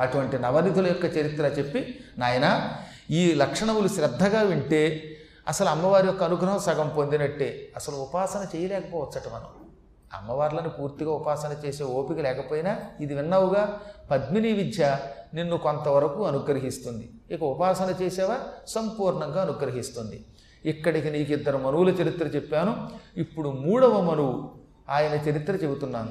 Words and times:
అటువంటి 0.00 0.38
నవనిధుల 0.38 0.86
యొక్క 0.86 1.04
చరిత్ర 1.04 1.44
చెప్పి 1.44 2.00
నాయన 2.18 2.72
ఈ 3.10 3.34
లక్షణములు 3.34 3.88
శ్రద్ధగా 3.88 4.42
వింటే 4.42 5.02
అసలు 5.48 5.68
అమ్మవారి 5.68 6.06
యొక్క 6.06 6.22
అనుగ్రహం 6.22 6.58
సగం 6.58 6.92
పొందినట్టే. 6.96 7.72
అసలు 7.76 7.94
ఉపాసన 7.94 8.46
చేయలేకపోవచ్చట 8.56 9.28
మనం. 9.28 9.46
అమ్మవార్లను 10.14 10.68
పూర్తిగా 10.68 11.10
ఉపాసన 11.10 11.56
చేసే 11.66 11.84
ఓపిక 11.84 12.18
లేకపోయినా 12.18 12.78
ఇది 13.00 13.14
విన్నావుగా? 13.14 13.80
పద్మిని 14.10 14.52
విద్య 14.52 14.98
నిన్ను 15.34 15.58
కొంతవరకు 15.58 16.26
అనుగ్రహిస్తుంది. 16.26 17.10
ఇక 17.30 17.42
ఉపాసన 17.42 17.94
చేసేవా? 18.02 18.38
సంపూర్ణంగా 18.68 19.42
అనుగ్రహిస్తుంది. 19.42 20.24
ఇక్కడికి 20.64 21.10
నీకు 21.10 21.32
ఇద్దరు 21.32 21.58
మనువుల 21.58 21.88
చరిత్ర 21.88 22.26
చెప్పాను. 22.26 22.90
ఇప్పుడు 23.16 23.48
మూడవ 23.48 24.00
మనువు 24.00 24.50
ఆయన 24.90 25.12
చరిత్ర 25.12 25.52
చెబుతున్నాను. 25.52 26.10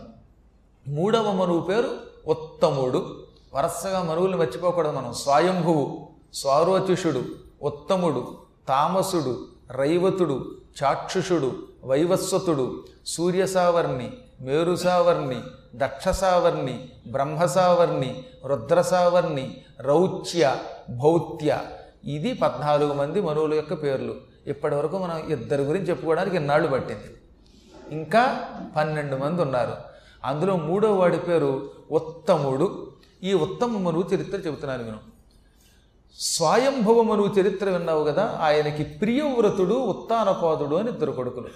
మూడవ 0.88 1.32
మనువు 1.32 1.62
పేరు 1.62 1.98
ఉత్తముడు. 2.28 3.21
వరుసగా 3.54 4.04
మరువులు 4.04 4.38
మర్చిపోకూడదు 4.38 4.92
మనం. 4.92 5.14
స్వయంభువు 5.14 6.08
స్వారోచుషుడు 6.34 7.24
ఉత్తముడు 7.64 8.38
తామసుడు 8.68 9.48
రైవతుడు 9.72 10.52
చాక్షుషుడు 10.84 11.52
వైవస్వతుడు 11.86 12.84
సూర్యసావర్ణి 13.06 14.14
మేరుసావర్ణి 14.42 15.40
దక్షసావర్ణి 15.76 16.90
బ్రహ్మసావర్ణి 17.08 18.26
రుద్రసావర్ణి 18.46 19.58
రౌచ్య 19.80 20.56
భౌత్య 20.90 21.60
ఇది 22.06 22.34
పద్నాలుగు 22.34 22.94
మంది 22.94 23.22
మనువుల 23.22 23.54
యొక్క 23.54 23.84
పేర్లు. 23.84 24.16
ఇప్పటి 24.48 24.76
వరకు 24.76 24.98
మనం 24.98 25.20
ఇద్దరు 25.30 25.62
గురించి 25.62 25.90
చెప్పుకోవడానికి 25.90 26.36
ఇన్నాళ్ళు 26.36 26.68
పట్టింది? 26.68 27.18
ఇంకా 27.92 28.50
పన్నెండు 28.76 29.16
మంది 29.16 29.42
ఉన్నారు. 29.42 29.74
అందులో 30.26 30.58
మూడో 30.58 30.96
వాడి 30.96 31.18
పేరు 31.18 31.72
ఉత్తముడు 31.92 32.91
ఈ 33.24 33.34
ఉత్తమ 33.34 33.78
మనువు 33.78 34.16
చరిత్ర 34.16 34.38
చెబుతున్నాను 34.38 34.84
నేను 34.84 34.98
స్వయంభవ 36.20 37.02
మనువు 37.02 37.40
చరిత్ర 37.40 37.70
విన్నావు 37.70 38.04
కదా 38.04 38.38
ఆయనకి 38.42 38.84
ప్రియవ్రతుడు 38.84 39.74
ఉత్తానపాదుడు 39.74 40.76
అని 40.76 40.90
ఇద్దరు 40.90 41.12
కొడుకులు. 41.12 41.48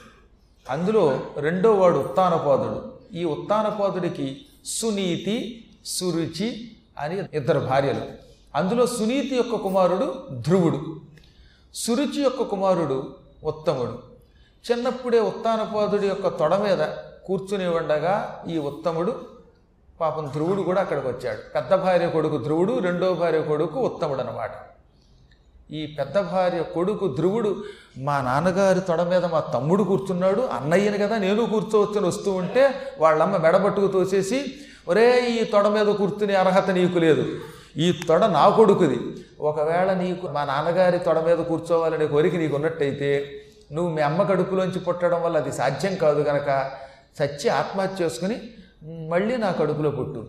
అందులో 0.70 1.20
రెండో 1.38 1.74
వాడు 1.74 1.98
ఉత్తానపాదుడు. 1.98 2.94
ఈ 3.14 3.24
ఉత్తానపాదుడికి 3.24 4.46
సునీతి 4.66 5.68
సురుచి 5.86 6.72
అని 7.00 7.24
ఇద్దరు 7.34 7.60
భార్యలు. 7.60 8.02
అందులో 8.56 8.88
సునీతి 8.88 9.36
యొక్క 9.36 9.56
కుమారుడు 9.56 10.16
ధ్రువుడు. 10.32 11.02
సురుచి 11.74 12.24
యొక్క 12.24 12.44
కుమారుడు 12.44 13.16
ఉత్తముడు. 13.44 14.00
చిన్నప్పుడే 14.72 15.20
ఉత్తానపాదుడి 15.20 16.08
యొక్క 16.08 16.28
తొడ 16.28 16.56
మీద 16.56 16.88
కూర్చుని 17.26 17.68
ఉండగా 17.68 18.44
ఈ 18.50 18.58
ఉత్తముడు 18.58 19.35
పాపం 20.00 20.32
ధ్రువుడు 20.34 20.62
కూడా 20.62 20.82
అక్కడికి 20.82 21.08
వచ్చాడు. 21.08 21.42
పెద్ద 21.56 21.76
భార్య 21.76 22.08
కొడుకు 22.08 22.38
ధ్రువుడు 22.38 22.80
రెండో 22.80 23.14
భార్య 23.14 23.42
కొడుకు 23.42 23.80
ఉత్తముడు 23.80 24.22
అనమాట 24.22 24.52
ఈ 25.72 25.96
పెద్ద 26.00 26.20
భార్య 26.20 26.62
కొడుకు 26.64 27.16
ధ్రువుడు 27.18 27.64
మా 27.98 28.22
నాన్నగారి 28.22 28.80
తొడ 28.80 29.02
మీద 29.02 29.26
మా 29.26 29.40
తమ్ముడు 29.40 29.84
కూర్చున్నాడు 29.84 30.42
అన్నయ్యని 30.42 30.98
కదా 30.98 31.18
నేను 31.18 31.46
కూర్చోవచ్చని 31.46 32.08
వస్తూ 32.08 32.32
ఉంటే 32.32 32.64
వాళ్ళమ్మ 33.00 33.38
మెడబట్టుకు 33.38 33.88
తోసేసి 33.88 34.40
ఒరే 34.88 35.20
ఈ 35.30 35.44
తొడ 35.44 35.68
మీద 35.68 35.86
కూర్చునే 35.86 36.34
అర్హత 36.34 36.70
నీకు 36.70 37.00
లేదు. 37.00 37.24
ఈ 37.78 37.88
తొడ 38.08 38.26
నా 38.26 38.50
కొడుకుది. 38.50 39.00
ఒకవేళ 39.40 39.94
నీకు 39.94 40.28
మా 40.28 40.46
నాన్నగారి 40.46 41.00
తొడ 41.00 41.20
మీద 41.20 41.38
కూర్చోవాలనే 41.38 42.08
కోరిక 42.08 42.36
నీకు 42.36 42.56
ఉన్నట్టయితే 42.56 43.10
నువ్వు 43.72 43.94
మీ 43.96 44.02
అమ్మ 44.02 44.24
కడుపులోంచి 44.24 44.80
పుట్టడం 44.80 45.22
వల్ల 45.22 45.38
అది 45.38 45.52
సాధ్యం 45.52 45.96
కాదు 45.96 46.20
గనక 46.20 46.50
చచ్చి 47.18 47.50
ఆత్మహత్య 47.50 48.06
చేసుకుని 48.06 48.38
మళ్ళీ 48.86 49.38
నా 49.38 49.52
కడుపులో 49.52 49.92
పుట్టు. 49.92 50.28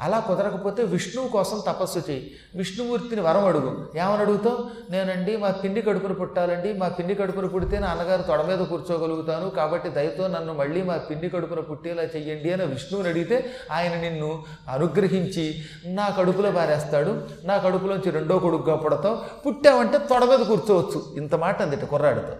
అలా 0.00 0.20
కుదరకపోతే 0.20 0.82
విష్ణువు 0.82 1.28
కోసం 1.28 1.62
తపస్సు 1.66 1.98
చేయి. 2.10 2.30
విష్ణుమూర్తిని 2.56 3.20
వరం 3.20 3.44
అడుగు. 3.44 3.88
ఏమని 3.96 4.16
అడుగుతావు? 4.16 4.92
నేనండి 4.92 5.36
మా 5.36 5.50
పిండి 5.50 5.82
కడుపును 5.82 6.14
పుట్టాలండి. 6.14 6.72
మా 6.72 6.88
పిండి 6.88 7.14
కడుపును 7.14 7.48
పుడితే 7.48 7.78
నాన్నగారు 7.78 8.22
తొడ 8.22 8.42
మీద 8.42 8.58
కూర్చోగలుగుతాను. 8.58 9.50
కాబట్టి 9.50 9.88
దయతో 9.88 10.28
నన్ను 10.28 10.54
మళ్ళీ 10.54 10.82
మా 10.82 10.96
పిండి 10.96 11.28
కడుపున 11.28 11.60
పుట్టేలా 11.60 12.02
చెయ్యండి 12.02 12.52
అని 12.52 12.66
విష్ణువుని 12.66 13.08
అడిగితే 13.08 13.50
ఆయన 13.72 14.00
నిన్ను 14.00 14.44
అనుగ్రహించి 14.68 15.62
నా 15.86 16.08
కడుపులో 16.08 16.50
బారేస్తాడు 16.50 17.28
నా 17.44 17.56
కడుపులోంచి 17.56 18.10
రెండో 18.10 18.38
కొడుకుగా 18.38 18.76
పుడతావు. 18.76 19.44
పుట్టావంటే 19.46 19.98
తొడ 19.98 20.24
మీద 20.24 20.38
కూర్చోవచ్చు. 20.38 21.16
ఇంత 21.16 21.34
మాట 21.34 21.62
అందిట 21.62 21.84
కుర్రాడితో. 21.84 22.32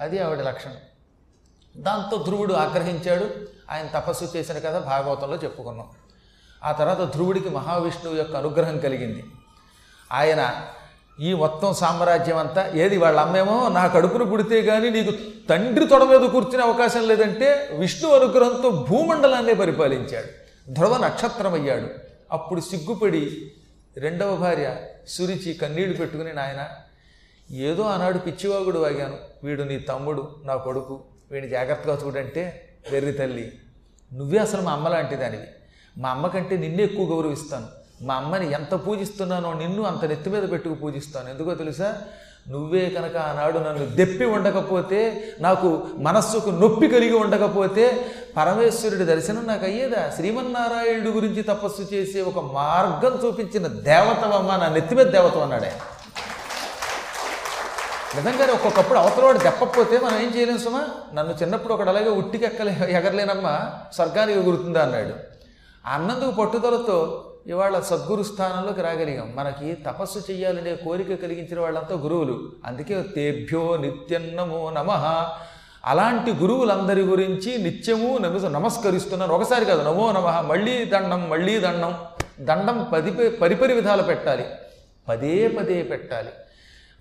అది 0.00 0.18
ఆవిడ 0.18 0.38
లక్షణం. 0.38 0.74
దాంతో 1.76 2.22
ధ్రువుడు 2.22 2.54
ఆగ్రహించాడు. 2.54 3.30
ఆయన 3.70 3.86
తపస్సు 3.86 4.36
చేసిన 4.36 4.58
కథ 4.58 4.84
భాగవతంలో 4.84 5.36
చెప్పుకున్నాం. 5.36 5.86
ఆ 6.64 6.72
తర్వాత 6.72 7.12
ధ్రువుడికి 7.12 7.50
మహావిష్ణువు 7.50 8.16
యొక్క 8.16 8.36
అనుగ్రహం 8.36 8.78
కలిగింది. 8.78 9.24
ఆయన 10.12 10.68
ఈ 11.20 11.34
మొత్తం 11.34 11.74
సామ్రాజ్యం 11.74 12.36
అంతా 12.36 12.70
ఏది 12.74 12.98
వాళ్ళ 12.98 13.20
అమ్మేమో 13.20 13.68
నా 13.68 13.86
కడుపును 13.86 14.24
పుడితే 14.24 14.62
కానీ 14.62 14.90
నీకు 14.90 15.12
తండ్రి 15.48 15.86
తొడ 15.86 16.02
మీద 16.02 16.28
కూర్చునే 16.28 16.62
అవకాశం 16.62 17.08
లేదంటే 17.08 17.70
విష్ణు 17.78 18.10
అనుగ్రహంతో 18.10 18.70
భూమండలాన్నే 18.70 19.54
పరిపాలించాడు. 19.54 20.46
ధ్రువ 20.70 20.96
నక్షత్రమయ్యాడు. 20.96 21.88
అప్పుడు 22.32 22.60
సిగ్గుపడి 22.60 23.52
రెండవ 23.96 24.36
భార్య 24.36 24.76
సురిచి 25.08 25.54
కన్నీళ్ళు 25.54 25.96
పెట్టుకుని 25.96 26.32
నాయన 26.32 26.68
ఏదో 27.50 27.82
ఆనాడు 27.82 28.18
పిచ్చివాగుడు 28.18 28.78
వాగాను. 28.78 29.16
వీడు 29.44 29.62
నీ 29.62 29.78
తమ్ముడు 29.78 30.36
నా 30.44 30.56
కొడుకు. 30.56 31.04
వీడిని 31.30 31.48
జాగ్రత్తగా 31.50 31.98
చూడంటే 32.06 32.42
వెర్రి 32.92 33.12
తల్లి 33.12 33.52
నువ్వే 34.12 34.38
అసలు 34.38 34.62
మా 34.62 34.72
అమ్మలాంటి 34.72 35.16
దానివి. 35.16 35.46
మా 35.98 36.10
అమ్మ 36.10 36.26
కంటే 36.26 36.56
నిన్నే 36.56 36.82
ఎక్కువ 36.84 37.06
గౌరవిస్తాను. 37.06 37.66
మా 38.02 38.14
అమ్మని 38.14 38.52
ఎంత 38.52 38.74
పూజిస్తున్నానో 38.74 39.52
నిన్ను 39.52 39.82
అంత 39.82 40.04
నెత్తి 40.04 40.30
మీద 40.30 40.50
పెట్టుకు 40.50 40.74
పూజిస్తాను. 40.74 41.28
ఎందుకో 41.28 41.54
తెలుసా? 41.54 41.94
నువ్వే 42.48 42.90
కనుక 42.90 43.16
ఆనాడు 43.16 43.58
నన్ను 43.58 43.86
దెప్పి 43.86 44.24
ఉండకపోతే 44.24 45.32
నాకు 45.40 45.86
మనస్సుకు 45.96 46.50
నొప్పి 46.50 46.88
కలిగి 46.88 47.14
ఉండకపోతే 47.14 48.08
పరమేశ్వరుడి 48.36 49.04
దర్శనం 49.04 49.46
నాకు 49.46 49.64
అయ్యేదా? 49.64 50.12
శ్రీమన్నారాయణుడి 50.16 51.10
గురించి 51.10 51.42
తపస్సు 51.42 51.82
చేసే 51.94 52.20
ఒక 52.20 52.38
మార్గం 52.38 53.20
చూపించిన 53.24 53.66
దేవతవమ్మ 53.66 54.56
నా 54.56 54.68
నెత్తి 54.68 54.94
మీద 54.94 55.06
దేవతం 55.06 55.42
అన్నాడే 55.42 55.72
నిజంగానే 58.16 58.52
ఒక్కొక్కప్పుడు 58.52 58.98
అవతలవాడు 58.98 59.38
దెప్పకపోతే 59.38 59.98
మనం 59.98 60.20
ఏం 60.20 60.32
చేయలేం 60.36 60.58
సుమా? 60.58 60.86
నన్ను 61.14 61.34
చిన్నప్పుడు 61.42 61.74
ఒకడు 61.74 61.88
అలాగే 61.88 62.08
ఉట్టికి 62.08 62.44
ఎక్కలే 62.44 62.76
ఎగరలేనమ్మా 62.88 63.70
స్వర్గానికి 63.92 64.38
ఎగురుతుందా 64.38 64.82
అన్నాడు. 64.82 65.14
అన్నందుకు 65.86 66.30
పట్టుదలతో 66.30 67.32
ఇవాళ 67.46 67.80
సద్గురు 67.80 68.22
స్థానంలోకి 68.22 68.80
రాగలిగాం. 68.80 69.32
మనకి 69.34 69.74
తపస్సు 69.74 70.18
చేయాలనే 70.30 70.76
కోరిక 70.76 71.22
కలిగించిన 71.22 71.60
వాళ్ళంతా 71.60 71.94
గురువులు. 71.94 72.52
అందుకే 72.64 73.02
తేభ్యో 73.14 73.76
నిత్యన్నమో 73.76 74.70
నమ. 74.70 74.90
అలాంటి 75.84 76.32
గురువులందరి 76.32 77.02
గురించి 77.02 77.58
నిత్యము 77.58 78.18
నమస్ 78.18 78.44
నమస్కరిస్తున్నాను 78.44 79.34
ఒకసారి 79.34 79.64
కాదు 79.64 79.82
నమో 79.82 80.12
నమ 80.12 80.40
మళ్ళీ 80.40 80.84
దండం 80.84 81.30
మళ్ళీ 81.30 81.60
దండం. 81.60 81.98
దండం 82.40 82.86
పది 82.92 83.30
పరిపరి 83.30 83.74
విధాలు 83.74 84.02
పెట్టాలి. 84.02 84.46
పదే 85.08 85.48
పదే 85.48 85.82
పెట్టాలి. 85.82 86.28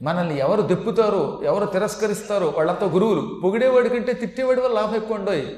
మనల్ని 0.02 0.40
ఎవరు 0.40 0.62
దెప్పుతారో 0.62 1.42
ఎవరు 1.44 1.66
తిరస్కరిస్తారో 1.66 2.54
వాళ్ళంతా 2.58 2.88
గురువులు. 2.88 3.40
పొగిడేవాడి 3.44 3.90
కంటే 3.90 4.14
తిట్టేవాడి 4.14 4.62
వల్ల 4.62 4.76
లాభం 4.76 4.96
ఎక్కువ 4.96 5.18
ఉండోయి 5.18 5.58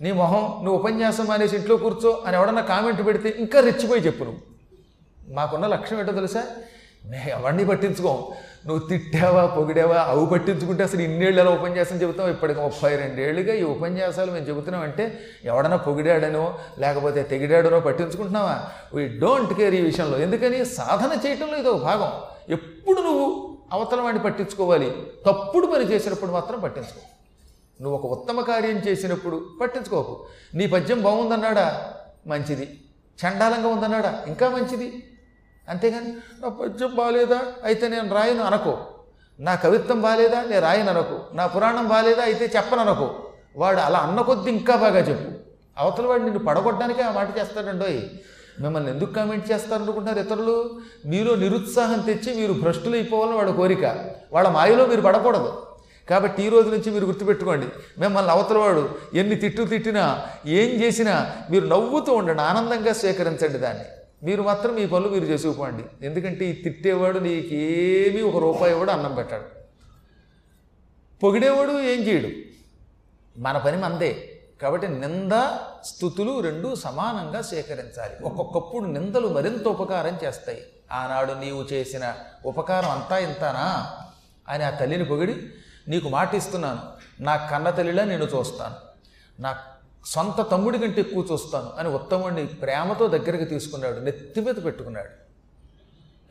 నీ 0.00 0.12
మొహం 0.12 0.64
నువ్వు 0.64 0.74
ఉపన్యాసం 0.74 1.30
అనేసి 1.30 1.56
ఇంట్లో 1.56 1.76
కూర్చో 1.76 2.22
అని 2.26 2.36
ఎవడన్నా 2.36 2.62
కామెంట్ 2.62 3.06
పెడితే 3.06 3.34
ఇంకా 3.38 3.60
రెచ్చిపోయి 3.60 4.00
చెప్పు 4.00 4.24
నువ్వు. 4.24 4.40
మాకున్న 5.34 5.66
లక్ష్యం 5.66 6.00
ఏంటో 6.00 6.12
తెలుసా? 6.12 6.42
మేము 7.04 7.30
ఎవరిని 7.30 7.64
పట్టించుకోం. 7.64 8.24
నువ్వు 8.66 8.88
తిట్టావా 8.88 9.46
పొగిడావా 9.46 9.96
అవి 9.96 10.26
పట్టించుకుంటే 10.26 10.82
అసలు 10.82 11.00
ఇన్నేళ్ళు 11.00 11.40
ఎలా 11.40 11.50
ఉపన్యాసం 11.50 11.96
చెబుతాం 11.96 12.30
ఇప్పటికి 12.30 12.60
ముప్పై 12.60 12.96
రెండేళ్ళుగా 12.96 13.54
ఈ 13.54 13.62
ఉపన్యాసాలు 13.62 14.32
మేము 14.32 14.44
చెబుతున్నామంటే 14.44 15.18
ఎవడన్నా 15.44 15.76
పొగిడాడనో 15.76 16.58
లేకపోతే 16.78 17.22
తెగిడాడనో 17.22 17.80
పట్టించుకుంటున్నావా? 17.80 18.62
వీ 18.94 19.08
డోంట్ 19.08 19.52
కేర్ 19.52 19.74
ఈ 19.74 19.80
విషయంలో. 19.80 20.18
ఎందుకని? 20.18 20.64
సాధన 20.64 21.28
చేయటంలో 21.28 21.56
ఇది 21.56 21.68
ఒక 21.68 21.82
భాగం. 21.82 22.12
ఎప్పుడు 22.48 23.00
నువ్వు 23.00 23.55
అవతల 23.72 24.00
వాడిని 24.00 24.22
పట్టించుకోవాలి. 24.22 25.12
తప్పుడు 25.26 25.66
పని 25.66 25.84
చేసినప్పుడు 25.84 26.30
మాత్రం 26.30 26.60
పట్టించుకో. 26.60 27.00
నువ్వు 27.82 27.98
ఒక 27.98 28.18
ఉత్తమ 28.18 28.40
కార్యం 28.40 28.76
చేసినప్పుడు 28.76 29.46
పట్టించుకోకు. 29.60 30.26
నీ 30.54 30.66
పద్యం 30.66 31.02
బాగుందన్నాడా? 31.02 31.94
మంచిది. 32.26 32.80
చండాలంగా 33.26 33.68
ఉందన్నాడా? 33.68 34.24
ఇంకా 34.26 34.48
మంచిది. 34.50 35.10
అంతేగాని 35.68 36.12
నా 36.12 36.48
పద్యం 36.48 36.94
బాగాలేదా 36.94 37.42
అయితే 37.64 37.88
నేను 37.88 38.14
రాయను 38.14 38.44
అనకో. 38.44 38.78
నా 39.40 39.54
కవిత్వం 39.54 40.02
బాగాలేదా 40.02 40.42
నేను 40.42 40.60
రాయను 40.60 40.90
అనకు. 40.90 41.18
నా 41.32 41.46
పురాణం 41.46 41.88
బాగాలేదా 41.88 42.22
అయితే 42.22 42.52
చెప్పను 42.56 42.80
అనకో. 42.80 43.14
వాడు 43.56 43.80
అలా 43.80 43.98
అన్న 43.98 44.20
కొద్దీ 44.20 44.50
ఇంకా 44.50 44.76
బాగా 44.76 44.98
చెప్పు. 44.98 45.30
అవతల 45.80 46.06
వాడు 46.06 46.22
నిన్ను 46.22 46.44
పడగొట్టడానికే 46.44 47.02
ఆ 47.02 47.12
మాట 47.12 47.38
చేస్తాడండోయ్. 47.38 48.02
మిమ్మల్ని 48.60 48.90
ఎందుకు 48.90 49.12
కామెంట్ 49.12 49.52
చేస్తారనుకుంటున్నారు 49.52 50.26
ఇతరులు? 50.26 50.80
మీలో 51.06 51.34
నిరుత్సాహం 51.34 52.00
తెచ్చి 52.00 52.40
మీరు 52.40 52.52
భ్రష్టులు 52.52 52.94
అయిపోవాలని 52.94 53.36
వాడి 53.36 53.52
కోరిక. 53.52 53.84
వాళ్ళ 54.32 54.48
మాయలో 54.48 54.86
మీరు 54.86 55.00
పడకూడదు. 55.00 55.62
కాబట్టి 56.10 56.42
ఈ 56.42 56.48
రోజు 56.48 56.70
నుంచి 56.70 56.90
మీరు 56.90 57.04
గుర్తుపెట్టుకోండి. 57.04 57.66
మిమ్మల్ని 58.00 58.32
అవతలవాడు 58.32 58.98
ఎన్ని 59.14 59.36
తిట్టు 59.36 59.62
తిట్టినా 59.62 60.22
ఏం 60.46 60.82
చేసినా 60.82 61.32
మీరు 61.50 61.66
నవ్వుతూ 61.66 62.14
ఉండండి 62.14 62.42
ఆనందంగా 62.42 62.92
స్వీకరించండి 62.92 63.58
దాన్ని. 63.58 63.84
మీరు 64.22 64.42
మాత్రం 64.42 64.74
మీ 64.74 64.86
పనులు 64.86 65.08
మీరు 65.08 65.24
చేసుకుపోండి. 65.24 66.06
ఎందుకంటే 66.06 66.44
ఈ 66.44 66.52
తిట్టేవాడు 66.52 67.18
నీకేమీ 67.18 68.22
ఒక 68.22 68.36
రూపాయి 68.36 68.72
ఇవ్వడు 68.72 68.90
అన్నం 68.90 69.14
పెట్టాడు. 69.14 69.42
పొగిడేవాడు 71.22 71.70
ఏం 71.70 72.00
చేయడు? 72.00 72.28
మన 73.40 73.58
పని 73.58 73.76
మందే. 73.76 74.35
కాబట్టి 74.62 74.88
నింద 74.88 75.32
స్థుతులు 75.84 76.40
రెండు 76.40 76.74
సమానంగా 76.74 77.42
సేకరించాలి. 77.42 78.24
ఒక్కొక్కప్పుడు 78.24 78.84
నిందలు 78.84 79.28
మరింత 79.28 79.68
ఉపకారం 79.68 80.18
చేస్తాయి. 80.24 80.66
ఆనాడు 80.92 81.32
నీవు 81.32 81.62
చేసిన 81.62 82.14
ఉపకారం 82.46 82.90
అంతా 82.90 83.18
ఇంతానా? 83.18 83.96
అని 84.48 84.64
ఆ 84.64 84.70
తల్లిని 84.70 85.04
పొగిడి 85.04 85.50
నీకు 85.88 86.08
మాట 86.08 86.34
ఇస్తున్నాను 86.34 86.80
నా 87.20 87.36
కన్న 87.36 87.70
తల్లిలా 87.70 88.04
నేను 88.04 88.24
చూస్తాను. 88.24 88.74
నా 89.42 89.58
సొంత 90.06 90.50
తమ్ముడి 90.50 90.78
కంటే 90.78 91.00
ఎక్కువ 91.00 91.26
చూస్తాను 91.32 91.72
అని 91.78 91.88
ఉత్తముడిని 91.88 92.46
ప్రేమతో 92.46 93.08
దగ్గరికి 93.08 93.44
తీసుకున్నాడు. 93.44 94.00
నెత్తి 94.00 94.40
మీద 94.40 94.54
పెట్టుకున్నాడు. 94.64 95.08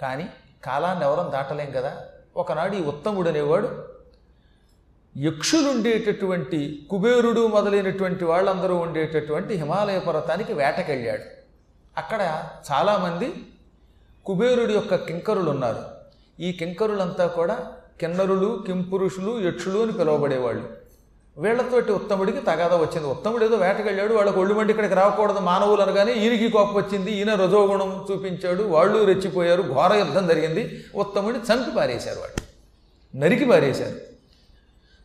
కానీ 0.01 0.29
కాలాన్ని 0.63 1.05
ఎవరం 1.05 1.31
దాటలేం 1.31 1.71
కదా? 1.71 1.97
ఒకనాడు 2.37 2.75
ఈ 2.75 2.83
ఉత్తముడు 2.83 3.29
అనేవాడు 3.29 3.94
యక్షులు 5.17 5.69
ఉండేటటువంటి 5.69 6.87
కుబేరుడు 6.89 7.47
మొదలైనటువంటి 7.47 8.25
వాళ్ళందరూ 8.25 8.75
ఉండేటటువంటి 8.75 9.53
హిమాలయ 9.53 9.99
పర్వతానికి 9.99 10.53
వేటకెళ్ళాడు. 10.53 11.23
అక్కడ 11.97 12.43
చాలామంది 12.71 13.33
కుబేరుడి 14.25 14.73
యొక్క 14.73 14.95
కింకరులు 14.95 15.49
ఉన్నారు 15.49 15.83
ఈ 16.39 16.51
కింకరులంతా 16.51 17.27
కూడా 17.27 17.67
కిన్నరులు 17.99 18.63
కింపురుషులు 18.67 19.47
యక్షులు 19.47 19.79
అని 19.79 19.91
పిలువబడేవాళ్ళు. 19.91 20.69
వీళ్ళతోటి 21.37 21.91
ఉత్తముడికి 21.91 22.41
తగాద 22.41 22.73
వచ్చింది. 22.73 23.07
ఉత్తముడు 23.07 23.45
ఏదో 23.45 23.55
వేటకెళ్ళాడు 23.55 24.13
వాళ్ళకి 24.13 24.39
ఒళ్ళు 24.39 24.53
మండి 24.53 24.71
ఇక్కడికి 24.71 24.95
రాకూడదు 24.95 25.39
మానవులు 25.39 25.81
అనగానే 25.81 26.13
ఈయనకి 26.13 26.49
కోపం 26.49 26.75
వచ్చింది 26.75 27.11
ఈయన 27.11 27.33
రజోగుణం 27.35 28.05
చూపించాడు 28.11 28.63
వాళ్ళు 28.63 29.03
రెచ్చిపోయారు 29.03 29.61
ఘోర 29.61 29.93
యుద్ధం 29.93 30.27
జరిగింది. 30.27 30.83
ఉత్తముడిని 30.95 31.43
చంపి 31.43 31.71
పారేశారు 31.77 32.19
వాళ్ళు. 32.19 32.41
నరికి 33.17 33.45
పారేశారు. 33.45 34.14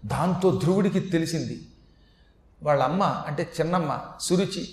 దాంతో 0.04 0.60
ధ్రువుడికి 0.62 1.00
తెలిసింది. 1.00 1.60
వాళ్ళ 2.62 2.82
అమ్మ 2.82 3.02
అంటే 3.02 3.48
చిన్నమ్మ 3.60 4.00
సురుచి 4.20 4.68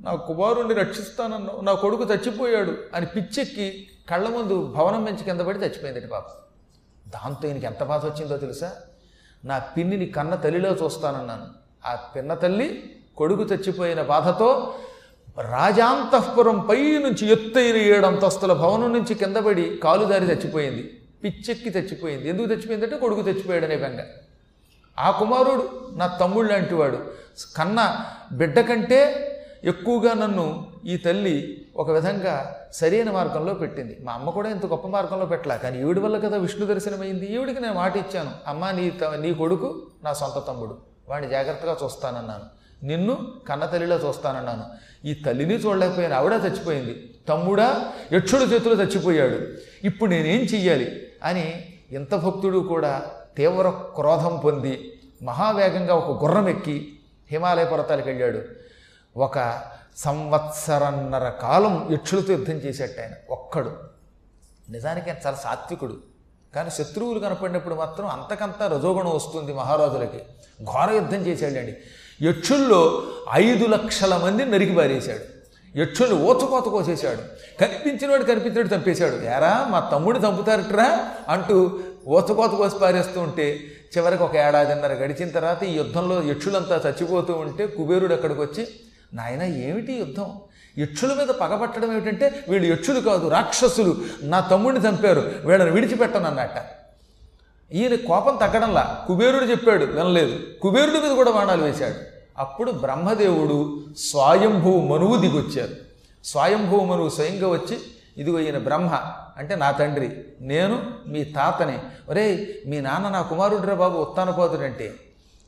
నా 0.00 0.14
కుమారుణ్ణి 0.14 0.74
రక్షిస్తానన్నావు 0.74 1.60
నా 1.60 1.72
కొడుకు 1.72 2.04
చచ్చిపోయాడు 2.04 2.76
అని 2.94 3.06
పిచ్చెక్కి 3.06 3.86
కళ్ళ 4.10 4.28
ముందు 4.28 4.72
భవనం 4.76 5.04
పెంచి 5.04 5.24
కింద 5.24 5.40
పడి 5.40 5.58
చచ్చిపోయింది 5.58 6.06
పాప. 6.06 6.24
దాంతో 7.08 7.48
ఈయనకి 7.48 7.66
ఎంత 7.66 7.82
బాధ 7.82 8.06
వచ్చిందో 8.06 8.36
తెలుసా? 8.36 8.72
నా 9.44 9.58
పిన్నిని 9.58 10.06
కన్న 10.06 10.34
తల్లిలో 10.34 10.70
చూస్తానన్నాను. 10.70 11.46
ఆ 11.86 11.94
పిన్న 11.94 12.34
తల్లి 12.34 12.96
కొడుకు 13.16 13.42
చచ్చిపోయిన 13.42 14.02
బాధతో 14.02 14.74
రాజాంతఃపురం 15.40 16.60
పై 16.60 16.98
నుంచి 16.98 17.32
ఎత్తైన 17.32 17.76
ఏడంతస్తుల 17.76 18.52
భవనం 18.52 18.92
నుంచి 18.92 19.14
కింద 19.14 19.36
పడి 19.36 19.80
కాలుదారి 19.82 20.24
చచ్చిపోయింది. 20.24 21.00
పిచ్చెక్కి 21.24 21.68
చచ్చిపోయింది. 21.68 22.28
ఎందుకు 22.28 22.46
చచ్చిపోయిందంటే? 22.46 22.96
కొడుకు 22.96 23.20
చచ్చిపోయాడనే 23.20 23.76
బెంగ. 23.76 24.00
ఆ 24.98 25.10
కుమారుడు 25.10 25.88
నా 25.96 26.06
తమ్ముడు 26.06 26.48
లాంటివాడు 26.48 26.98
కన్న 27.56 27.96
బిడ్డ 28.32 28.60
కంటే 28.60 29.24
ఎక్కువగా 29.64 30.14
నన్ను 30.14 30.66
ఈ 30.84 30.96
తల్లి 30.96 31.66
ఒక 31.76 31.90
విధంగా 31.90 32.56
సరైన 32.72 33.10
మార్గంలో 33.10 33.54
పెట్టింది. 33.54 33.98
మా 34.02 34.12
అమ్మ 34.12 34.30
కూడా 34.30 34.50
ఇంత 34.50 34.66
గొప్ప 34.66 34.88
మార్గంలో 34.88 35.26
పెట్టలా 35.26 35.56
కానీ 35.56 35.80
ఈవిడి 35.80 36.00
వల్ల 36.00 36.18
కదా 36.18 36.36
విష్ణు 36.36 36.66
దర్శనమైంది. 36.66 37.26
ఈవిడికి 37.26 37.60
నేను 37.60 37.74
మాట 37.74 37.96
ఇచ్చాను. 37.96 38.30
అమ్మ 38.46 38.70
నీ 38.70 38.90
త- 38.90 39.04
నీ 39.04 39.34
కొడుకు 39.34 39.86
నా 40.04 40.12
సొంత 40.12 40.48
తమ్ముడు. 40.48 40.76
వాడిని 41.08 41.30
జాగ్రత్తగా 41.30 41.76
చూస్తానన్నాను. 41.84 42.58
నిన్ను 42.86 43.18
కన్న 43.48 43.66
తల్లిలో 43.66 44.08
చూస్తానన్నాను. 44.08 44.64
ఈ 45.06 45.14
తల్లిని 45.14 45.54
చూడలేకపోయాను. 45.54 46.14
ఆవిడ 46.14 46.32
చచ్చిపోయింది. 46.32 47.14
తమ్ముడా 47.28 47.92
యక్షుడు 48.12 48.44
చేతులు 48.44 48.82
చచ్చిపోయాడు. 48.82 49.38
ఇప్పుడు 49.84 50.10
నేనేం 50.10 50.40
చెయ్యాలి? 50.40 51.06
అని 51.24 51.64
ఇంత 51.90 52.14
భక్తుడు 52.14 52.58
కూడా 52.58 53.02
తీవ్ర 53.38 53.70
క్రోధం 53.70 54.36
పొంది 54.36 55.00
మహావేగంగా 55.22 55.94
ఒక 55.94 56.24
గుర్రం 56.24 56.48
ఎక్కి 56.48 56.98
హిమాలయ 57.30 57.64
పర్వతాలకు 57.64 58.08
వెళ్ళాడు. 58.08 58.42
ఒక 59.16 59.60
సంవత్సరన్నర 59.96 61.28
కాలం 61.28 61.88
యక్షులతో 61.90 62.32
యుద్ధం 62.32 62.54
చేసేట 62.54 63.00
ఆయన 63.00 63.10
ఒక్కడు. 63.30 63.76
నిజానికి 64.70 65.10
ఆయన 65.10 65.18
చాలా 65.26 65.36
సాత్వికుడు. 65.36 65.96
కానీ 66.54 66.70
శత్రువులు 66.70 67.18
కనపడినప్పుడు 67.18 67.74
మాత్రం 67.74 68.06
అంతకంతా 68.06 68.66
రజోగుణం 68.66 69.10
వస్తుంది 69.10 69.54
మహారాజులకి. 69.54 70.18
ఘోర 70.64 70.90
యుద్ధం 70.90 71.18
చేశాడండి. 71.18 71.76
యక్షుల్లో 72.24 73.02
ఐదు 73.32 73.66
లక్షల 73.66 74.16
మంది 74.16 74.44
నరికి 74.44 74.74
పారేశాడు. 74.74 75.38
యక్షుల్ని 75.78 76.22
ఓచకోత 76.22 76.62
కోసేశాడు. 76.62 77.20
కనిపించినవాడు 77.60 78.24
కనిపించినట్టు 78.24 78.74
చంపేశాడు. 78.74 79.16
ఏరా 79.16 79.66
మా 79.70 79.80
తమ్ముడు 79.80 80.18
చంపుతారట్రా 80.18 81.08
అంటూ 81.28 81.80
ఓతకోత 82.08 82.50
కోసి 82.50 82.78
పారేస్తూ 82.78 83.20
ఉంటే 83.20 83.60
చివరికి 83.96 84.22
ఒక 84.22 84.36
ఏడాదిన్నర 84.36 84.92
గడిచిన 84.92 85.28
తర్వాత 85.28 85.62
ఈ 85.62 85.72
యుద్ధంలో 85.72 86.22
యక్షులంతా 86.22 86.82
చచ్చిపోతూ 86.86 87.32
ఉంటే 87.32 87.66
కుబేరుడు 87.66 88.14
అక్కడికి 88.14 88.40
వచ్చి 88.40 88.68
నాయన 89.14 89.42
ఏమిటి 89.42 89.92
యుద్ధం? 89.92 90.32
యక్షుల 90.78 91.14
మీద 91.14 91.28
పగబట్టడం 91.28 91.92
ఏమిటంటే 91.92 92.44
వీళ్ళు 92.48 92.72
యక్షులు 92.72 93.00
కాదు 93.00 93.28
రాక్షసులు. 93.28 93.96
నా 94.22 94.40
తమ్ముడిని 94.40 94.88
చంపారు 94.88 95.32
వీళ్ళని 95.44 95.70
విడిచిపెట్టనన్నట్ట. 95.70 96.56
ఈయన 97.72 97.94
కోపం 97.94 98.36
తగ్గడంలా 98.36 99.04
కుబేరుడు 99.08 99.44
చెప్పాడు 99.44 99.84
వినలేదు. 99.84 100.38
కుబేరుడి 100.62 100.98
మీద 100.98 101.10
కూడా 101.16 101.30
బాణాలు 101.30 101.62
వేశాడు. 101.62 101.94
అప్పుడు 102.38 102.70
బ్రహ్మదేవుడు 102.70 103.84
స్వయంభూ 103.98 104.80
మనువు 104.80 105.16
దిగొచ్చారు. 105.16 105.76
స్వయంభూ 106.24 106.84
మనువు 106.84 107.08
స్వయంగా 107.08 107.48
వచ్చి 107.48 107.78
ఇదిగో 108.18 108.38
ఈయన 108.38 108.58
బ్రహ్మ 108.58 109.00
అంటే 109.36 109.54
నా 109.54 109.70
తండ్రి 109.70 110.24
నేను 110.40 110.82
మీ 111.06 111.24
తాతని. 111.24 111.78
ఒరేయ్ 112.10 112.68
మీ 112.68 112.80
నాన్న 112.80 113.08
నా 113.08 113.22
కుమారుడిరా 113.22 113.74
బాబు 113.74 113.98
ఉత్తానపోతుడంటే. 113.98 114.94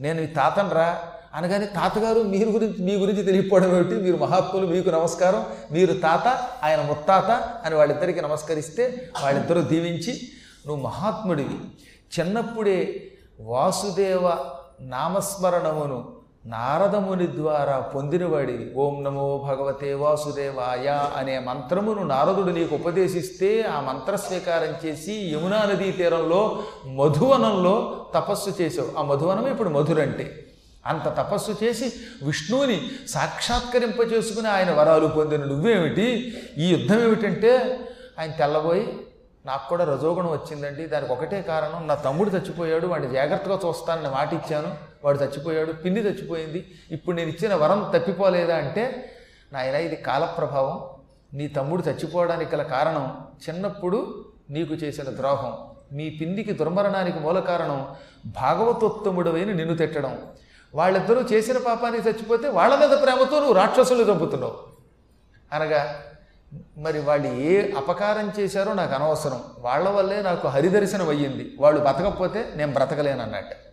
నేను 0.01 0.21
ఈ 0.21 0.27
తాతనరా? 0.27 0.99
అనగానే 1.35 1.67
తాతగారు 1.67 2.21
మీరు 2.21 2.49
గురించి 2.49 2.83
మీ 2.83 2.95
గురించి 2.95 3.23
తెలియపోవడం 3.23 3.75
ఏమిటి? 3.75 3.95
మీరు 3.95 4.17
మహాత్ములు 4.17 4.67
మీకు 4.67 4.91
నమస్కారం. 4.91 5.47
మీరు 5.73 5.93
తాత 5.93 6.29
ఆయన 6.65 6.81
ముత్తాత 6.83 7.31
అని 7.65 7.75
వాళ్ళిద్దరికి 7.75 8.21
నమస్కరిస్తే 8.21 9.11
వాళ్ళిద్దరూ 9.23 9.61
దీవించి 9.61 10.21
నువ్వు 10.67 10.83
మహాత్ముడివి. 10.83 11.59
చిన్నప్పుడే 12.19 13.11
వాసుదేవ 13.41 14.39
నామస్మరణమును 14.81 16.20
నారదముని 16.47 17.27
ద్వారా 17.27 17.79
పొందినవాడి 17.79 18.71
ఓం 18.77 19.05
నమో 19.05 19.39
భగవతే 19.39 19.95
వాసుదేవాయ 19.95 21.09
అనే 21.17 21.39
మంత్రమును 21.39 22.03
నారదుడు 22.03 22.51
నీకు 22.51 22.75
ఉపదేశిస్తే 22.75 23.63
ఆ 23.63 23.81
మంత్ర 23.81 24.17
స్వీకారం 24.17 24.89
చేసి 24.89 25.31
యమునా 25.35 25.63
నదీ 25.65 25.93
తీరంలో 25.93 26.63
మధువనంలో 26.87 28.07
తపస్సు 28.15 28.63
చేసావు 28.63 28.99
ఆ 28.99 29.03
మధువనం 29.03 29.47
ఇప్పుడు 29.47 29.69
మధురంటే. 29.69 30.47
అంత 30.87 31.05
తపస్సు 31.05 31.65
చేసి 31.65 31.93
విష్ణువుని 32.23 32.83
సాక్షాత్కరింప 33.09 34.13
చేసుకుని 34.13 34.49
ఆయన 34.49 34.71
వరాలు 34.71 35.07
పొందిన 35.07 35.45
నువ్వేమిటి? 35.45 36.35
ఈ 36.59 36.69
యుద్ధం 36.69 37.03
ఏమిటంటే 37.05 37.81
ఆయన 38.19 38.31
తెల్లబోయి 38.31 38.99
నాకు 39.47 39.69
కూడా 39.69 39.85
రజోగుణం 39.85 40.31
వచ్చిందండి. 40.31 40.87
దానికి 40.87 41.13
ఒకటే 41.13 41.43
కారణం 41.43 41.87
నా 41.87 41.95
తమ్ముడు 41.95 42.31
చచ్చిపోయాడు. 42.31 42.87
వాడిని 42.87 43.13
జాగ్రత్తగా 43.13 43.59
చూస్తానని 43.67 44.09
మాట 44.09 44.33
ఇచ్చాను. 44.33 44.90
వాడు 45.05 45.19
చచ్చిపోయాడు 45.19 45.73
పిన్ని 45.73 46.01
చచ్చిపోయింది. 46.01 46.75
ఇప్పుడు 46.91 47.17
నేను 47.17 47.29
ఇచ్చిన 47.29 47.55
వరం 47.55 47.93
తప్పిపోలేదా 47.97 48.57
అంటే 48.57 49.13
నాయన 49.53 49.75
ఇది 49.75 49.97
కాలప్రభావం. 49.97 50.81
నీ 51.35 51.49
తమ్ముడు 51.49 51.83
చచ్చిపోవడానికి 51.83 52.57
గల 52.57 52.63
కారణం 52.63 53.19
చిన్నప్పుడు 53.49 54.25
నీకు 54.51 54.75
చేసిన 54.75 55.05
ద్రోహం. 55.05 55.59
మీ 55.93 56.11
పిన్నికి 56.11 56.53
దుర్మరణానికి 56.53 57.19
మూల 57.19 57.41
కారణం 57.41 57.87
భాగవతోత్తముడవైన 58.27 59.53
నిన్ను 59.53 59.77
తిట్టడం. 59.77 60.19
వాళ్ళిద్దరూ 60.75 61.21
చేసిన 61.21 61.59
పాపానికి 61.59 62.09
చచ్చిపోతే 62.09 62.49
వాళ్ళ 62.49 62.77
మీద 62.77 63.03
ప్రేమతో 63.03 63.39
నువ్వు 63.39 63.53
రాక్షసులు 63.53 64.13
చంపుతున్నావు. 64.13 64.59
అనగా 65.53 65.97
మరి 66.79 67.01
వాళ్ళు 67.01 67.29
ఏ 67.29 67.73
అపకారం 67.73 68.33
చేశారో 68.41 68.75
నాకు 68.75 68.95
అనవసరం. 68.95 69.41
వాళ్ళ 69.59 69.89
వల్లే 69.89 70.23
నాకు 70.23 70.49
హరిదర్శనం 70.49 71.09
అయ్యింది. 71.09 71.57
వాళ్ళు 71.59 71.81
బతకపోతే 71.81 72.53
నేను 72.57 72.73
బ్రతకలేనన్నట్టు. 72.73 73.70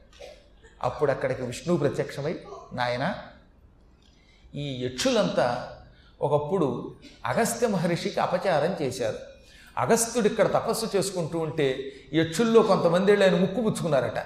అప్పుడు 0.83 1.11
అక్కడికి 1.11 1.41
విష్ణువు 1.41 1.79
ప్రత్యక్షమై 1.79 2.35
నాయన 2.73 3.15
ఈ 4.55 4.85
యక్షులంతా 4.85 5.73
ఒకప్పుడు 6.21 6.95
అగస్త్య 7.25 7.67
మహర్షికి 7.67 8.19
అపచారం 8.19 8.75
చేశారు. 8.81 9.17
అగస్త్యుడు 9.77 10.27
ఇక్కడ 10.27 10.47
తపస్సు 10.47 10.97
చేసుకుంటూ 10.97 11.39
ఉంటే 11.39 11.93
యక్షుల్లో 12.13 12.61
కొంతమంది 12.61 13.11
వెళ్ళి 13.11 13.27
ఆయన 13.27 13.39
ముక్కు 13.39 13.61
పుచ్చుకున్నారట. 13.61 14.19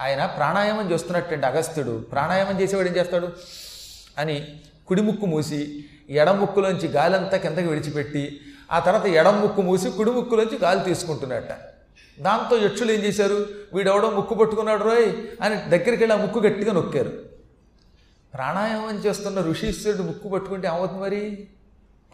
ఆయన 0.00 0.26
ప్రాణాయామం 0.26 0.90
చేస్తున్నట్టండి 0.90 1.46
అగస్త్యుడు. 1.46 2.04
ప్రాణాయామం 2.12 2.60
చేసేవాడు 2.60 2.88
ఏం 2.88 2.96
చేస్తాడు? 2.96 3.32
అని 4.18 4.60
కుడి 4.88 5.02
ముక్కు 5.02 5.26
మూసి 5.26 5.84
ఎడముక్కులోంచి 6.08 6.88
ముక్కులోంచి 6.88 7.38
కిందకి 7.38 7.66
విడిచిపెట్టి 7.66 8.40
ఆ 8.72 8.78
తర్వాత 8.78 9.06
ఎడముక్కు 9.06 9.62
మూసి 9.62 9.90
కుడి 9.90 10.10
ముక్కులోంచి 10.10 10.58
గాలి 10.58 10.84
తీసుకుంటున్నట్ట. 10.84 11.71
దాంతో 12.20 12.56
యక్షులు 12.58 12.92
ఏం 12.92 13.00
చేశారు? 13.00 13.46
వీడెవడో 13.74 14.10
ముక్కు 14.10 14.34
పట్టుకున్నాడు 14.34 14.84
రోయ్ 14.84 15.12
అని 15.40 15.54
దగ్గరికి 15.54 15.90
వెళ్ళి 15.90 16.12
ఆ 16.12 16.20
ముక్కు 16.20 16.38
గట్టిగా 16.38 16.72
నొక్కారు. 16.72 17.12
ప్రాణాయామం 18.34 18.96
చేస్తున్న 18.96 19.40
ఋషీశ్వరుడు 19.40 20.02
ముక్కు 20.02 20.28
పట్టుకుంటే 20.28 20.68
ఏమవుతుంది 20.68 21.02
మరి? 21.02 21.48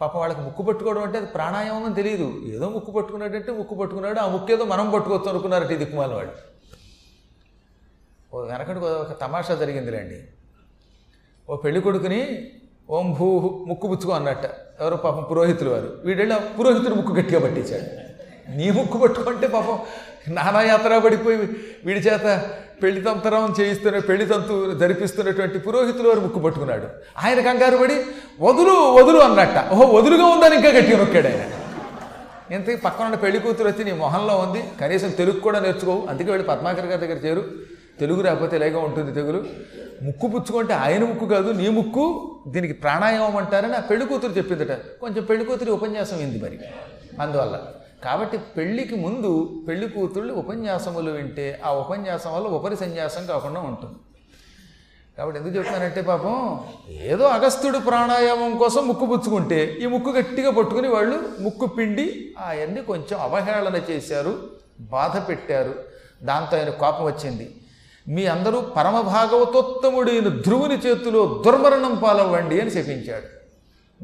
పాపం 0.01 0.19
వాళ్ళకి 0.19 0.41
ముక్కు 0.41 0.63
పట్టుకోవడం 0.63 1.03
అంటే 1.03 1.17
అది 1.17 1.27
ప్రాణాయామం 1.27 1.83
అని 1.83 1.95
తెలియదు. 1.95 2.41
ఏదో 2.45 2.69
ముక్కు 2.69 2.91
పట్టుకున్నాడంటే 2.91 3.51
ముక్కు 3.51 3.75
పట్టుకున్నాడు 3.75 4.19
ఆ 4.19 4.27
ముక్కు 4.27 4.51
ఏదో 4.51 4.65
మనం 4.65 4.89
పట్టుకోవచ్చు 4.89 5.29
అనుకున్నారట 5.29 5.71
ఈ 5.71 5.75
దిక్కుమాల 5.75 6.13
వాడు 6.13 6.31
ఓ 8.33 8.41
వెనకటికి 8.41 8.85
ఒక 8.85 9.21
తమాషా 9.21 9.55
జరిగిందిలేండి. 9.55 10.23
ఓ 11.49 11.55
పెళ్ళి 11.55 11.81
కొడుకుని 11.81 12.51
ఓం 12.89 13.15
భూ 13.19 13.39
ముక్కు 13.67 13.87
పుచ్చుకో 13.87 14.11
అన్నట్ట. 14.11 14.45
ఎవరో 14.79 14.97
పాపం 14.97 15.23
పురోహితులు 15.31 15.69
వారు. 15.69 16.01
వీడెళ్ళి 16.05 16.35
ఆ 16.35 16.37
పురోహితుడు 16.37 16.95
ముక్కు 16.95 17.13
గట్టిగా 17.13 17.39
పట్టించాడు. 17.39 18.08
నీ 18.55 18.71
ముక్కు 18.71 18.97
పట్టుకుంటే 18.97 19.47
పాపం 19.47 19.79
నానాయాత్ర 20.27 20.97
పడిపోయి 20.97 21.37
వీడి 21.85 21.99
చేత 21.99 22.49
పెళ్ళి 22.83 23.01
తంతరం 23.01 23.55
చేయిస్తున్న 23.59 23.99
పెళ్ళి 23.99 24.25
తంతు 24.25 24.77
జరిపిస్తున్నటువంటి 24.79 25.59
పురోహితులు 25.59 26.07
వారు 26.07 26.19
ముక్కు 26.19 26.39
పట్టుకున్నాడు. 26.39 26.87
ఆయన 27.25 27.39
కంగారు 27.39 27.77
పడి 27.77 27.93
వదులు 28.41 28.71
వదులు 28.71 29.17
అన్నట్ట. 29.17 29.73
ఓహో 29.73 29.85
వదులుగా 29.85 30.25
ఉందని 30.25 30.55
ఇంకా 30.55 30.69
గట్టిగా 30.69 30.97
నొక్కాడు 30.97 31.27
ఆయన. 31.27 31.49
ఇంతకీ 32.53 32.75
పక్కన 32.75 33.05
ఉన్న 33.05 33.15
పెళ్ళి 33.15 33.39
కూతురు 33.39 33.67
వచ్చి 33.67 33.83
నీ 33.83 33.91
మొహంలో 33.91 34.37
ఉంది 34.37 34.63
కనీసం 34.81 35.09
తెలుగు 35.09 35.39
కూడా 35.39 35.59
నేర్చుకోవు. 35.59 36.07
అందుకే 36.09 36.31
వెళ్ళి 36.31 36.47
పద్మాకర్ 36.47 36.85
గారి 36.85 37.07
దగ్గర 37.07 37.17
చేరు. 37.17 37.45
తెలుగు 37.99 38.21
రాకపోతే 38.21 38.55
ఇలాగే 38.55 38.75
ఉంటుంది 38.75 39.11
తెగులు 39.11 39.45
ముక్కు 40.01 40.27
పుచ్చుకుంటే 40.27 40.73
ఆయన 40.73 41.03
ముక్కు 41.03 41.25
కాదు 41.25 41.51
నీ 41.51 41.69
ముక్కు. 41.69 42.35
దీనికి 42.47 42.73
ప్రాణాయామం 42.73 43.37
అంటారని 43.37 43.75
ఆ 43.75 43.79
పెళ్ళి 43.79 44.05
కూతురు 44.05 44.31
చెప్పిందట. 44.31 44.71
కొంచెం 45.01 45.23
పెళ్ళి 45.23 45.45
కూతురి 45.45 45.71
ఉపన్యాసం 45.71 46.17
అయింది 46.17 46.43
మరి. 46.43 46.59
అందువల్ల. 47.21 47.59
కాబట్టి 48.03 48.37
పెళ్ళికి 48.37 48.95
ముందు 48.95 49.63
పెళ్ళి 49.67 49.89
కూతుళ్ళు 49.89 50.33
ఉపన్యాసములు 50.33 51.11
వింటే 51.11 51.61
ఆ 51.65 51.71
ఉపన్యాసం 51.71 52.33
వల్ల 52.33 52.47
ఉపరి 52.47 52.75
సన్యాసం 52.75 53.25
కాకుండా 53.25 53.61
ఉంటుంది. 53.61 53.95
కాబట్టి 55.17 55.39
ఎందుకు 55.39 55.55
చెప్తానంటే 55.57 56.01
పాపం 56.01 56.59
ఏదో 56.89 57.25
అగస్త్యుడు 57.25 57.77
ప్రాణాయామం 57.77 58.57
కోసం 58.57 58.87
ముక్కు 58.87 59.05
పుచ్చుకుంటే 59.05 59.73
ఈ 59.73 59.85
ముక్కు 59.85 60.09
గట్టిగా 60.09 60.51
పట్టుకుని 60.51 60.87
వాళ్ళు 60.87 61.23
ముక్కు 61.39 61.65
పిండి 61.65 62.35
అవన్నీ 62.39 62.81
కొంచెం 62.81 63.19
అవహేళన 63.19 63.81
చేశారు 63.89 64.49
బాధ 64.79 65.29
పెట్టారు. 65.29 65.75
దాంతో 66.23 66.57
ఆయన 66.57 66.69
కోపం 66.69 67.05
వచ్చింది. 67.05 67.55
మీ 68.07 68.25
అందరూ 68.25 68.61
పరమ 68.61 69.01
భాగవతోత్తముడైన 69.01 70.27
ధ్రువుని 70.27 70.77
చేతిలో 70.77 71.43
దుర్మరణం 71.45 71.95
పాలవ్వండి 71.95 72.61
అని 72.61 72.71
శపించాడు. 72.71 73.27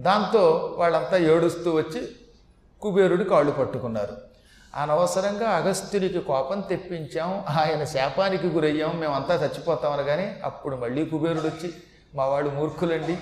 దాంతో 0.02 0.76
వాళ్ళంతా 0.78 1.18
ఏడుస్తూ 1.18 1.72
వచ్చి 1.72 2.08
కుబేరుడి 2.86 3.24
కాళ్ళు 3.24 3.52
పట్టుకున్నారు. 3.52 4.18
అనవసరంగా 4.76 5.50
అగస్త్యునికి 5.50 6.20
కోపం 6.20 6.62
తెప్పించాం. 6.62 7.44
ఆయన 7.50 7.84
శాపానికి 7.84 8.48
గురయ్యాం. 8.48 9.00
మేమంతా 9.00 9.36
చచ్చిపోతామని 9.36 10.04
కానీ 10.04 10.36
అప్పుడు 10.44 10.76
మళ్ళీ 10.76 11.06
కుబేరుడు 11.06 11.40
వచ్చి 11.40 11.74
మా 12.16 12.26
వాళ్ళు 12.26 12.50
మూర్ఖులండి. 12.50 13.18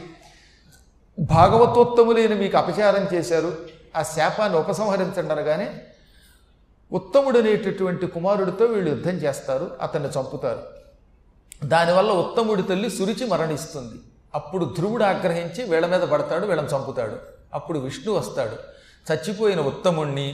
భాగవతోత్తములైన 1.19 2.33
మీకు 2.33 2.57
అపచారం 2.57 3.07
చేశారు. 3.13 3.57
ఆ 3.95 4.03
శాపాన్ని 4.03 4.59
ఉపసంహరించండి 4.59 5.33
అనగానే 5.33 5.81
ఉత్తముడనేటటువంటి 6.91 8.07
కుమారుడితో 8.07 8.65
వీళ్ళు 8.65 8.89
యుద్ధం 8.89 9.11
చేస్తారు. 9.11 9.71
అతన్ని 9.81 10.09
చంపుతారు. 10.09 10.63
దానివల్ల 11.63 12.11
ఉత్తముడి 12.11 12.63
తల్లి 12.63 12.89
సురిచి 12.89 13.27
మరణిస్తుంది. 13.27 14.01
అప్పుడు 14.35 14.75
ధ్రువుడు 14.77 15.03
ఆగ్రహించి 15.03 15.63
వీళ్ళ 15.63 15.85
మీద 15.85 16.01
పడతాడు 16.01 16.45
వీళ్ళని 16.45 16.67
చంపుతాడు. 16.67 17.15
అప్పుడు 17.53 17.79
విష్ణు 17.79 18.13
వస్తాడు. 18.13 18.73
చచ్చిపోయిన 19.07 19.59
ఉత్తముణ్ణి 19.61 20.27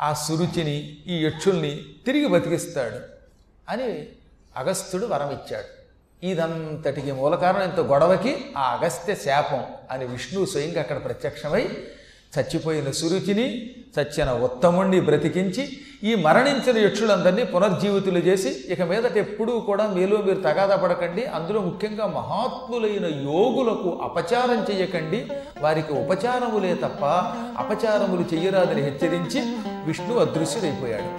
ఆ 0.00 0.12
సురుచిని 0.12 0.76
ఈ 1.06 1.16
యక్షుల్ని 1.24 1.72
తిరిగి 2.06 2.28
బతికిస్తాడు 2.28 3.00
అని 3.68 3.88
అగస్త్యుడు 4.56 5.06
వరం 5.06 5.30
ఇచ్చాడు 5.30 5.68
ఇదంతటికి 6.22 7.12
మూల 7.12 7.34
కారణం 7.34 7.64
ఇంత 7.64 7.80
గొడవకి 7.86 8.32
ఆ 8.56 8.64
అగస్త్య 8.70 9.14
శాపం 9.14 9.62
అని 9.90 10.04
విష్ణువు 10.04 10.46
స్వయంగా 10.46 10.80
అక్కడ 10.80 10.98
ప్రత్యక్షమై 11.04 11.62
చచ్చిపోయిన 12.34 12.88
సురుచిని 12.90 13.46
చచ్చిన 13.94 14.30
ఉత్తముణ్ణి 14.42 15.00
బ్రతికించి 15.00 15.64
ఈ 16.08 16.14
మరణించిన 16.14 16.76
యక్షులందరినీ 16.78 17.42
పునర్జీవితులు 17.44 18.18
చేసి 18.18 18.50
ఇక 18.72 18.82
మీదట 18.82 19.16
ఎప్పుడూ 19.16 19.54
కూడా 19.60 19.84
మీలో 19.86 20.16
మీరు 20.16 20.40
తగాదా 20.40 20.76
పడకండి. 20.76 21.24
అందులో 21.26 21.60
ముఖ్యంగా 21.60 22.06
మహాత్ములైన 22.06 23.06
యోగులకు 23.28 23.90
అపచారం 24.02 24.60
చేయకండి 24.70 25.20
వారికి 25.60 25.92
ఉపచారములే 25.92 26.72
తప్ప 26.74 27.04
అపచారములు 27.64 28.24
చెయ్యరాదని 28.34 28.82
హెచ్చరించి 28.82 29.42
విష్ణు 29.86 30.16
అదృశ్యుడైపోయాడు. 30.18 31.10